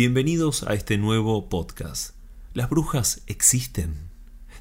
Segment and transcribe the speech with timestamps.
[0.00, 2.14] Bienvenidos a este nuevo podcast.
[2.54, 4.10] ¿Las brujas existen?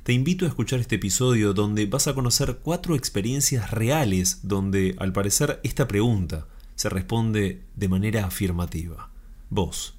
[0.01, 5.13] Te invito a escuchar este episodio donde vas a conocer cuatro experiencias reales donde, al
[5.13, 9.11] parecer, esta pregunta se responde de manera afirmativa.
[9.51, 9.93] Vos,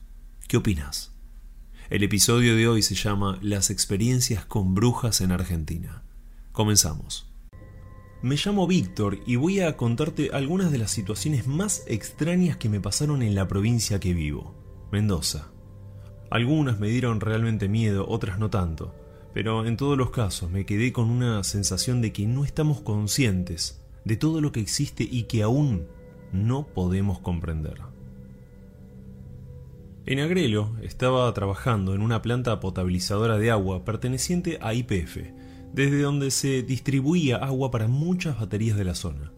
[0.48, 1.12] ¿qué opinas?
[1.88, 6.02] El episodio de hoy se llama Las experiencias con brujas en Argentina.
[6.50, 7.30] Comenzamos.
[8.22, 12.80] Me llamo Víctor y voy a contarte algunas de las situaciones más extrañas que me
[12.80, 14.58] pasaron en la provincia que vivo,
[14.90, 15.50] Mendoza.
[16.30, 18.94] Algunas me dieron realmente miedo, otras no tanto,
[19.34, 23.82] pero en todos los casos me quedé con una sensación de que no estamos conscientes
[24.04, 25.86] de todo lo que existe y que aún
[26.32, 27.82] no podemos comprender.
[30.06, 35.18] En Agrelo estaba trabajando en una planta potabilizadora de agua perteneciente a IPF,
[35.74, 39.32] desde donde se distribuía agua para muchas baterías de la zona.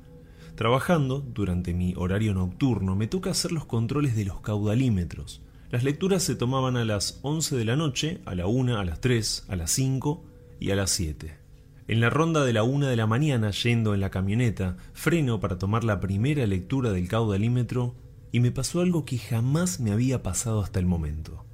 [0.54, 5.42] Trabajando, durante mi horario nocturno, me toca hacer los controles de los caudalímetros.
[5.70, 9.00] Las lecturas se tomaban a las 11 de la noche, a la 1, a las
[9.00, 10.24] 3, a las 5
[10.58, 11.38] y a las 7.
[11.86, 15.58] En la ronda de la 1 de la mañana, yendo en la camioneta, freno para
[15.58, 17.94] tomar la primera lectura del caudalímetro
[18.32, 21.44] y me pasó algo que jamás me había pasado hasta el momento.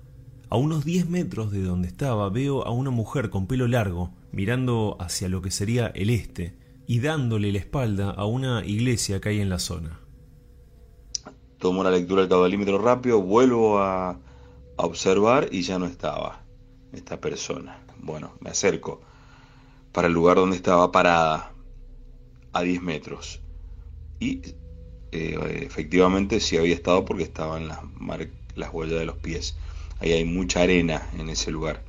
[0.48, 4.96] A unos 10 metros de donde estaba veo a una mujer con pelo largo mirando
[4.98, 6.56] hacia lo que sería el este
[6.86, 10.05] y dándole la espalda a una iglesia que hay en la zona.
[11.58, 14.18] Tomo la lectura del caudalímetro rápido, vuelvo a, a
[14.76, 16.42] observar y ya no estaba
[16.92, 17.84] esta persona.
[17.98, 19.00] Bueno, me acerco
[19.92, 21.52] para el lugar donde estaba parada,
[22.52, 23.40] a 10 metros.
[24.20, 24.42] Y
[25.12, 27.80] eh, efectivamente sí había estado porque estaban las,
[28.54, 29.56] las huellas de los pies.
[29.98, 31.82] Ahí hay mucha arena en ese lugar.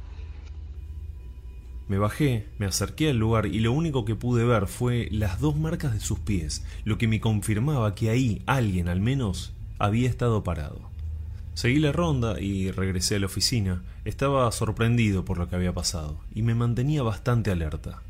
[1.90, 5.58] Me bajé, me acerqué al lugar y lo único que pude ver fue las dos
[5.58, 10.44] marcas de sus pies, lo que me confirmaba que ahí alguien al menos había estado
[10.44, 10.90] parado.
[11.54, 13.82] Seguí la ronda y regresé a la oficina.
[14.06, 18.04] Estaba sorprendido por lo que había pasado y me mantenía bastante alerta.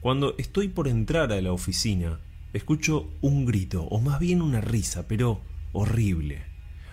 [0.00, 2.20] Cuando estoy por entrar a la oficina,
[2.52, 5.40] escucho un grito, o más bien una risa, pero
[5.72, 6.42] horrible.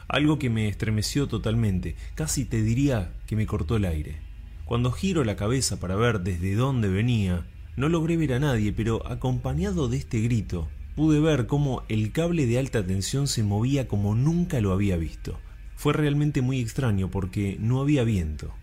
[0.07, 4.17] Algo que me estremeció totalmente, casi te diría que me cortó el aire.
[4.65, 9.05] Cuando giro la cabeza para ver desde dónde venía, no logré ver a nadie, pero
[9.07, 10.67] acompañado de este grito,
[10.99, 15.39] pude ver cómo el cable de alta tensión se movía como nunca lo había visto.
[15.77, 18.53] Fue realmente muy extraño porque no había viento.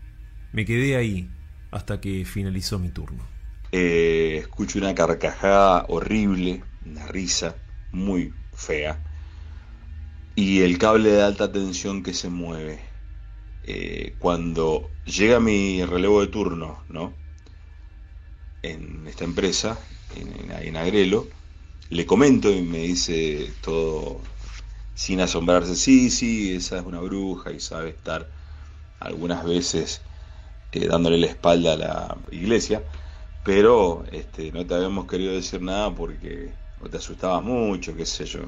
[0.53, 1.31] Me quedé ahí
[1.71, 3.25] hasta que finalizó mi turno.
[3.73, 7.57] Eh, escucho una carcajada horrible, una risa
[7.91, 9.03] muy fea,
[10.35, 12.81] y el cable de alta tensión que se mueve.
[13.65, 17.15] Eh, cuando llega mi relevo de turno, ¿no?
[18.61, 19.79] En esta empresa,
[20.15, 21.29] en, en Agrelo,
[21.91, 24.21] le comento y me dice todo
[24.95, 28.29] sin asombrarse, sí, sí, esa es una bruja y sabe estar
[28.99, 30.01] algunas veces
[30.73, 32.83] eh, dándole la espalda a la iglesia,
[33.45, 36.51] pero este, no te habíamos querido decir nada porque
[36.91, 38.41] te asustabas mucho, qué sé yo.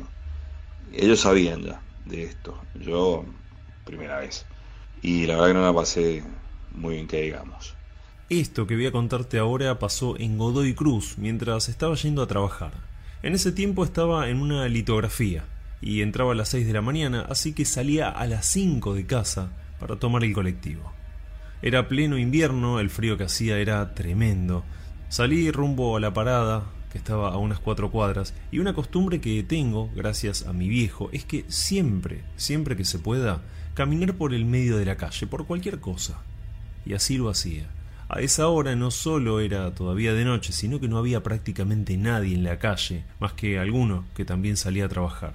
[0.93, 3.25] Ellos sabían ya de esto, yo
[3.85, 4.47] primera vez.
[5.03, 6.25] Y la verdad que no la pasé
[6.73, 7.75] muy bien que digamos.
[8.31, 12.73] Esto que voy a contarte ahora pasó en Godoy Cruz mientras estaba yendo a trabajar.
[13.21, 15.45] En ese tiempo estaba en una litografía
[15.81, 19.07] y entraba a las 6 de la mañana, así que salía a las 5 de
[19.07, 20.93] casa para tomar el colectivo.
[21.61, 24.65] Era pleno invierno, el frío que hacía era tremendo.
[25.09, 29.43] Salí rumbo a la parada, que estaba a unas cuatro cuadras, y una costumbre que
[29.43, 33.43] tengo, gracias a mi viejo, es que siempre, siempre que se pueda,
[33.75, 36.23] caminar por el medio de la calle, por cualquier cosa.
[36.87, 37.67] Y así lo hacía.
[38.09, 42.35] A esa hora no solo era todavía de noche, sino que no había prácticamente nadie
[42.35, 45.35] en la calle, más que alguno que también salía a trabajar.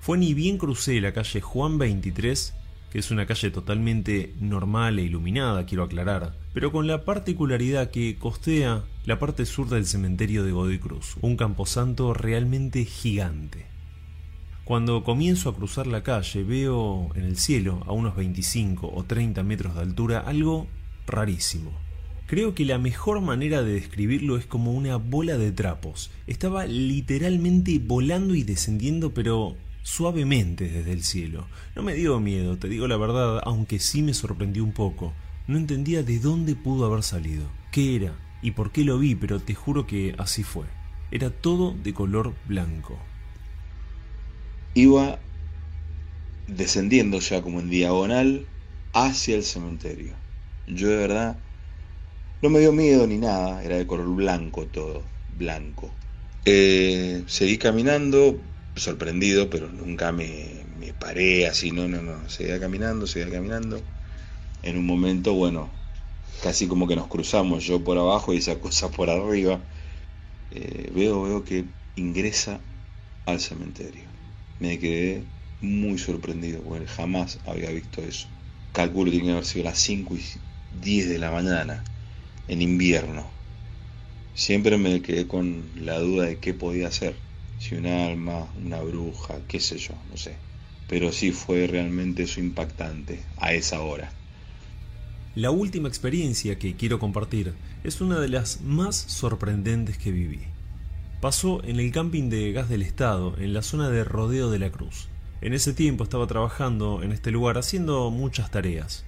[0.00, 2.54] Fue ni bien crucé la calle Juan 23
[2.90, 8.16] que es una calle totalmente normal e iluminada, quiero aclarar, pero con la particularidad que
[8.16, 13.66] costea la parte sur del cementerio de Godoy Cruz, un camposanto realmente gigante.
[14.64, 19.42] Cuando comienzo a cruzar la calle veo en el cielo, a unos 25 o 30
[19.42, 20.66] metros de altura, algo
[21.06, 21.72] rarísimo.
[22.26, 26.10] Creo que la mejor manera de describirlo es como una bola de trapos.
[26.26, 31.46] Estaba literalmente volando y descendiendo, pero suavemente desde el cielo.
[31.76, 35.12] No me dio miedo, te digo la verdad, aunque sí me sorprendió un poco.
[35.46, 38.12] No entendía de dónde pudo haber salido, qué era
[38.42, 40.66] y por qué lo vi, pero te juro que así fue.
[41.12, 42.98] Era todo de color blanco.
[44.74, 45.20] Iba
[46.48, 48.46] descendiendo ya como en diagonal
[48.92, 50.25] hacia el cementerio.
[50.66, 51.38] Yo de verdad
[52.42, 55.94] no me dio miedo ni nada, era de color blanco todo, blanco.
[56.44, 58.40] Eh, seguí caminando,
[58.74, 63.82] sorprendido, pero nunca me, me paré así, no, no, no, seguía caminando, seguía caminando.
[64.62, 65.72] En un momento, bueno,
[66.42, 69.64] casi como que nos cruzamos, yo por abajo y esa cosa por arriba.
[70.50, 71.66] Eh, veo, veo que
[71.96, 72.60] ingresa
[73.26, 74.10] al cementerio.
[74.58, 75.26] Me quedé
[75.60, 78.28] muy sorprendido, porque jamás había visto eso.
[78.72, 80.22] Calculo tiene que haber sido las 5 y
[80.82, 81.84] 10 de la mañana,
[82.48, 83.26] en invierno.
[84.34, 87.14] Siempre me quedé con la duda de qué podía ser.
[87.58, 90.36] Si un alma, una bruja, qué sé yo, no sé.
[90.88, 94.12] Pero sí fue realmente eso impactante a esa hora.
[95.34, 97.54] La última experiencia que quiero compartir
[97.84, 100.40] es una de las más sorprendentes que viví.
[101.20, 104.70] Pasó en el camping de gas del Estado, en la zona de Rodeo de la
[104.70, 105.08] Cruz.
[105.40, 109.04] En ese tiempo estaba trabajando en este lugar haciendo muchas tareas.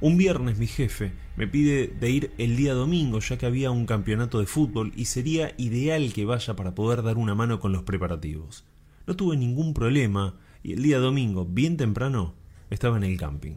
[0.00, 3.86] Un viernes mi jefe me pide de ir el día domingo ya que había un
[3.86, 7.84] campeonato de fútbol y sería ideal que vaya para poder dar una mano con los
[7.84, 8.64] preparativos.
[9.06, 12.34] No tuve ningún problema y el día domingo, bien temprano,
[12.70, 13.54] estaba en el camping.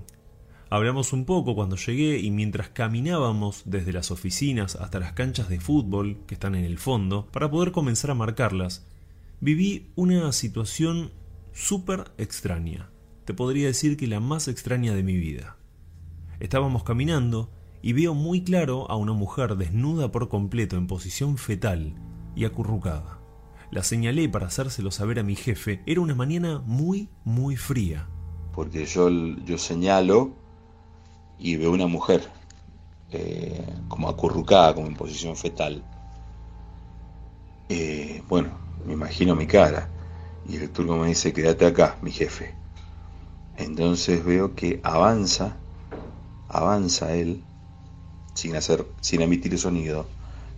[0.70, 5.60] Hablamos un poco cuando llegué y mientras caminábamos desde las oficinas hasta las canchas de
[5.60, 8.86] fútbol que están en el fondo para poder comenzar a marcarlas,
[9.40, 11.12] viví una situación
[11.54, 12.90] súper extraña.
[13.26, 15.58] Te podría decir que la más extraña de mi vida.
[16.40, 17.50] Estábamos caminando
[17.82, 21.96] y veo muy claro a una mujer desnuda por completo en posición fetal
[22.36, 23.20] y acurrucada.
[23.72, 25.82] La señalé para hacérselo saber a mi jefe.
[25.86, 28.08] Era una mañana muy, muy fría.
[28.54, 30.34] Porque yo, yo señalo
[31.40, 32.30] y veo una mujer
[33.12, 35.84] eh, como acurrucada, como en posición fetal.
[37.70, 38.50] Eh, bueno,
[38.86, 39.90] me imagino mi cara.
[40.48, 42.56] Y el turco me dice, quédate acá, mi jefe.
[43.58, 45.58] Entonces veo que avanza,
[46.50, 47.44] avanza él,
[48.34, 50.08] sin hacer, sin emitir sonido,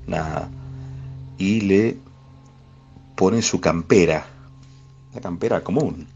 [0.08, 0.50] nada.
[1.38, 1.98] Y le
[3.16, 4.26] pone su campera,
[5.14, 6.08] la campera común.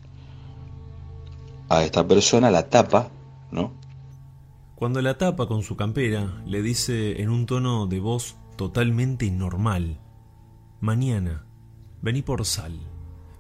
[1.70, 3.10] A esta persona la tapa,
[3.52, 3.72] ¿no?
[4.75, 10.00] Cuando la tapa con su campera, le dice en un tono de voz totalmente normal,
[10.84, 11.46] Mañana,
[12.02, 12.78] vení por sal.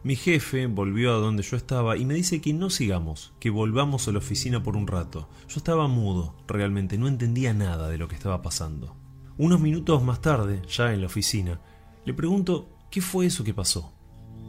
[0.03, 4.05] Mi jefe volvió a donde yo estaba y me dice que no sigamos, que volvamos
[4.05, 5.29] a la oficina por un rato.
[5.47, 8.97] Yo estaba mudo, realmente no entendía nada de lo que estaba pasando.
[9.37, 11.61] Unos minutos más tarde, ya en la oficina,
[12.03, 13.93] le pregunto qué fue eso que pasó.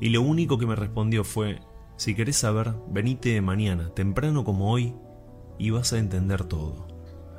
[0.01, 1.61] Y lo único que me respondió fue,
[1.97, 4.93] si querés saber, venite mañana, temprano como hoy,
[5.57, 6.89] y vas a entender todo.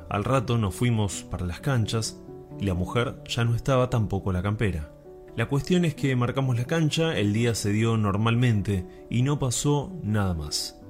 [0.08, 2.18] Al rato nos fuimos para las canchas
[2.58, 4.95] y la mujer ya no estaba tampoco la campera.
[5.36, 9.92] La cuestión es que marcamos la cancha, el día se dio normalmente y no pasó
[10.02, 10.80] nada más.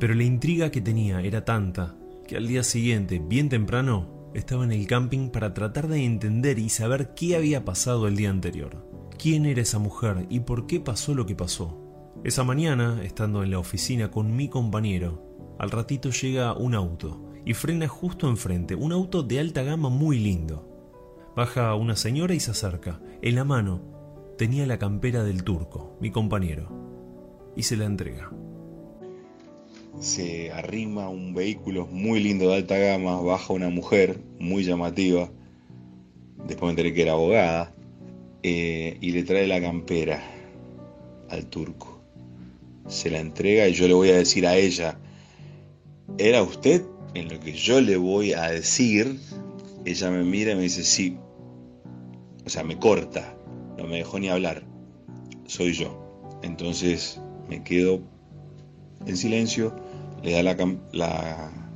[0.00, 1.94] Pero la intriga que tenía era tanta
[2.26, 6.70] que al día siguiente, bien temprano, estaba en el camping para tratar de entender y
[6.70, 8.84] saber qué había pasado el día anterior.
[9.16, 11.78] ¿Quién era esa mujer y por qué pasó lo que pasó?
[12.24, 17.54] Esa mañana, estando en la oficina con mi compañero, al ratito llega un auto y
[17.54, 20.68] frena justo enfrente, un auto de alta gama muy lindo.
[21.36, 23.00] Baja una señora y se acerca.
[23.20, 23.80] En la mano
[24.38, 26.70] tenía la campera del turco, mi compañero,
[27.56, 28.30] y se la entrega.
[29.98, 35.28] Se arrima un vehículo muy lindo de alta gama, baja una mujer muy llamativa,
[36.46, 37.74] después me enteré que era abogada,
[38.44, 40.22] eh, y le trae la campera
[41.28, 42.00] al turco.
[42.86, 44.96] Se la entrega y yo le voy a decir a ella,
[46.18, 46.84] ¿era usted?
[47.14, 49.18] En lo que yo le voy a decir,
[49.84, 51.16] ella me mira y me dice, sí.
[52.48, 53.36] O sea, me corta,
[53.76, 54.62] no me dejó ni hablar.
[55.44, 56.38] Soy yo.
[56.42, 58.00] Entonces me quedo
[59.04, 59.76] en silencio,
[60.22, 60.56] le da la,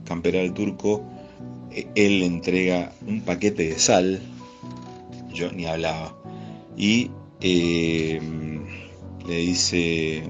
[0.07, 1.05] campera al turco,
[1.71, 4.23] e, él le entrega un paquete de sal,
[5.35, 6.17] yo ni hablaba,
[6.75, 7.11] y
[7.43, 8.19] eh,
[9.29, 10.23] le dice,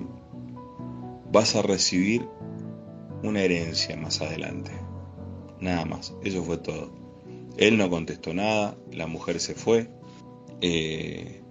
[1.30, 2.26] vas a recibir
[3.22, 4.72] una herencia más adelante.
[5.60, 6.92] Nada más, eso fue todo.
[7.58, 10.01] Él no contestó nada, la mujer se fue
[10.62, 11.42] eh,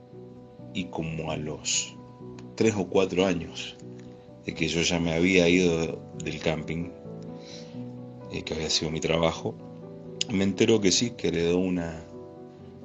[0.73, 1.95] y como a los
[2.55, 3.75] tres o cuatro años
[4.45, 6.89] de que yo ya me había ido del camping,
[8.31, 9.55] eh, que había sido mi trabajo,
[10.31, 12.03] me enteró que sí, que heredó una,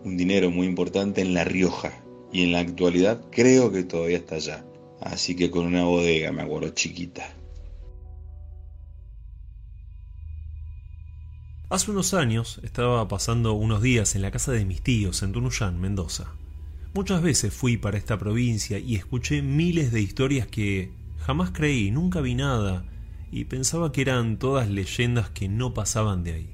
[0.05, 4.35] un dinero muy importante en La Rioja y en la actualidad creo que todavía está
[4.35, 4.65] allá.
[5.01, 7.33] Así que con una bodega, me acuerdo, chiquita.
[11.69, 15.81] Hace unos años estaba pasando unos días en la casa de mis tíos en Tunuyán,
[15.81, 16.27] Mendoza.
[16.95, 22.21] Muchas veces fui para esta provincia y escuché miles de historias que jamás creí, nunca
[22.21, 22.85] vi nada
[23.33, 26.51] y pensaba que eran todas leyendas que no pasaban de ahí.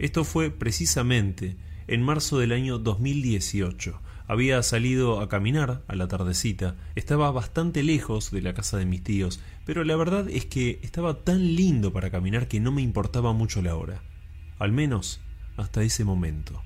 [0.00, 6.74] Esto fue precisamente en marzo del año 2018, Había salido a caminar a la tardecita,
[6.96, 11.22] estaba bastante lejos de la casa de mis tíos, pero la verdad es que estaba
[11.22, 14.02] tan lindo para caminar que no me importaba mucho la hora,
[14.58, 15.20] al menos
[15.56, 16.62] hasta ese momento.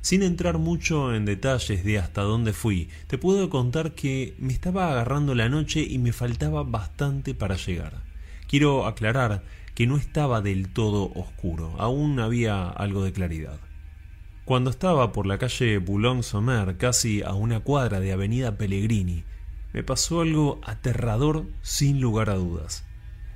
[0.00, 4.90] Sin entrar mucho en detalles de hasta dónde fui, te puedo contar que me estaba
[4.90, 8.02] agarrando la noche y me faltaba bastante para llegar.
[8.48, 9.42] Quiero aclarar
[9.74, 13.60] que no estaba del todo oscuro, aún había algo de claridad.
[14.46, 19.24] Cuando estaba por la calle Boulogne-Sommer, casi a una cuadra de Avenida Pellegrini,
[19.72, 22.84] me pasó algo aterrador sin lugar a dudas.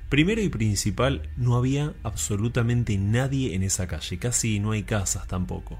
[0.09, 5.79] Primero y principal, no había absolutamente nadie en esa calle, casi no hay casas tampoco.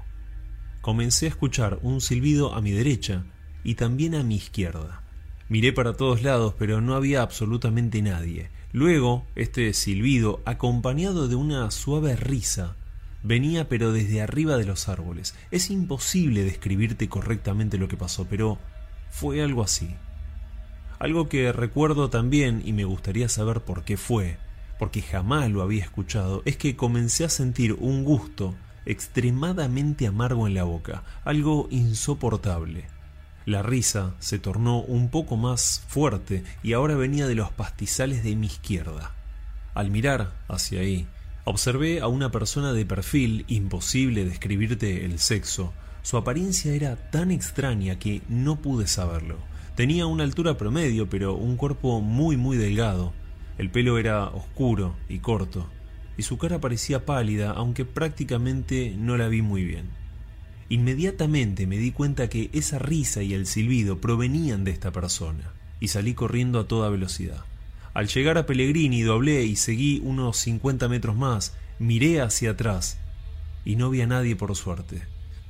[0.80, 3.24] Comencé a escuchar un silbido a mi derecha
[3.62, 5.02] y también a mi izquierda.
[5.48, 8.50] Miré para todos lados, pero no había absolutamente nadie.
[8.72, 12.74] Luego, este silbido, acompañado de una suave risa,
[13.22, 15.36] venía pero desde arriba de los árboles.
[15.52, 18.58] Es imposible describirte correctamente lo que pasó, pero
[19.10, 19.94] fue algo así.
[20.98, 24.38] Algo que recuerdo también y me gustaría saber por qué fue,
[24.78, 30.54] porque jamás lo había escuchado, es que comencé a sentir un gusto extremadamente amargo en
[30.54, 32.86] la boca, algo insoportable.
[33.44, 38.34] La risa se tornó un poco más fuerte y ahora venía de los pastizales de
[38.36, 39.12] mi izquierda.
[39.74, 41.06] Al mirar hacia ahí,
[41.48, 45.72] Observé a una persona de perfil imposible describirte el sexo.
[46.02, 49.36] Su apariencia era tan extraña que no pude saberlo.
[49.76, 53.12] Tenía una altura promedio, pero un cuerpo muy muy delgado.
[53.58, 55.66] El pelo era oscuro y corto,
[56.16, 59.90] y su cara parecía pálida, aunque prácticamente no la vi muy bien.
[60.70, 65.88] Inmediatamente me di cuenta que esa risa y el silbido provenían de esta persona, y
[65.88, 67.44] salí corriendo a toda velocidad.
[67.92, 72.98] Al llegar a Pellegrini doblé y seguí unos 50 metros más, miré hacia atrás
[73.66, 75.02] y no vi a nadie por suerte.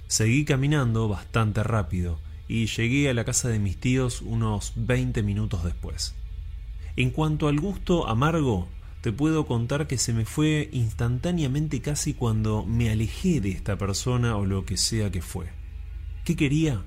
[0.09, 2.19] Seguí caminando bastante rápido
[2.49, 6.15] y llegué a la casa de mis tíos unos 20 minutos después.
[6.97, 8.69] En cuanto al gusto amargo,
[9.01, 14.37] te puedo contar que se me fue instantáneamente casi cuando me alejé de esta persona
[14.37, 15.47] o lo que sea que fue.
[16.25, 16.85] ¿Qué quería?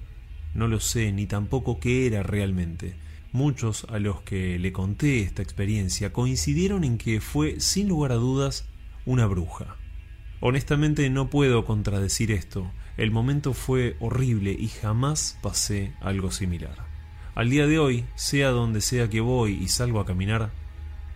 [0.53, 2.95] No lo sé, ni tampoco qué era realmente
[3.31, 8.15] Muchos a los que le conté esta experiencia coincidieron en que fue, sin lugar a
[8.15, 8.67] dudas,
[9.05, 9.75] una bruja.
[10.39, 12.71] Honestamente no puedo contradecir esto.
[12.99, 16.85] El momento fue horrible y jamás pasé algo similar.
[17.33, 20.51] Al día de hoy, sea donde sea que voy y salgo a caminar,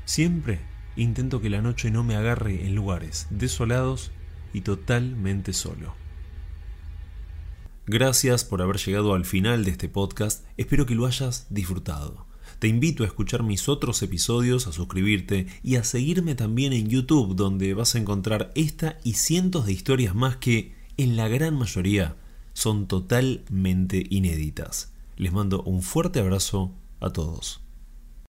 [0.05, 0.61] siempre
[0.95, 4.11] intento que la noche no me agarre en lugares desolados
[4.53, 5.93] y totalmente solo.
[7.85, 12.25] Gracias por haber llegado al final de este podcast, espero que lo hayas disfrutado.
[12.59, 17.35] Te invito a escuchar mis otros episodios, a suscribirte y a seguirme también en YouTube
[17.35, 22.15] donde vas a encontrar esta y cientos de historias más que, en la gran mayoría,
[22.53, 24.93] son totalmente inéditas.
[25.17, 27.62] Les mando un fuerte abrazo a todos.